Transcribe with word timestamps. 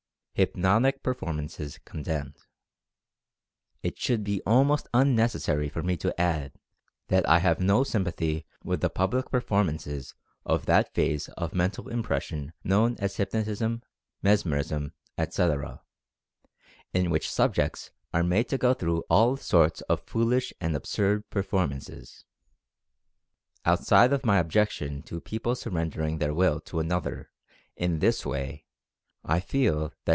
HYPNOTIC 0.35 1.03
PERFORMANCES 1.03 1.77
CONDEMNED. 1.85 2.33
It 3.83 3.99
should 3.99 4.23
be 4.23 4.41
almost 4.43 4.87
unnecessary 4.91 5.69
for 5.69 5.83
me 5.83 5.95
to 5.97 6.19
add 6.19 6.53
that 7.09 7.29
I 7.29 7.37
have 7.37 7.59
no 7.59 7.83
sympathy 7.83 8.47
with 8.63 8.81
the 8.81 8.89
public 8.89 9.29
performances 9.29 10.15
of 10.43 10.65
that 10.65 10.91
phase 10.95 11.27
of 11.37 11.53
Mental 11.53 11.89
Impression 11.89 12.53
known 12.63 12.95
as 12.97 13.17
"Hyp 13.17 13.29
notism, 13.33 13.83
Mesmerism," 14.23 14.93
etc., 15.15 15.83
in 16.91 17.11
which 17.11 17.29
subjects 17.29 17.91
are 18.11 18.23
made 18.23 18.49
to 18.49 18.57
go 18.57 18.73
through 18.73 19.03
all 19.11 19.37
sorts 19.37 19.81
of 19.81 20.01
foolish 20.01 20.51
and 20.59 20.75
absurd 20.75 21.29
perform 21.29 21.69
ances. 21.69 22.23
Outside 23.63 24.11
of 24.11 24.25
my 24.25 24.39
objection 24.39 25.03
to 25.03 25.21
people 25.21 25.53
surrender 25.53 26.01
ing 26.01 26.17
their 26.17 26.33
Will 26.33 26.59
to 26.61 26.79
another 26.79 27.29
in 27.75 27.99
this 27.99 28.25
way 28.25 28.65
I 29.23 29.39
feel 29.39 29.89
that. 30.05 30.09